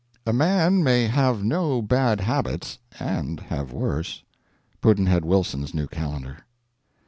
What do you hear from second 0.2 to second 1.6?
A man may have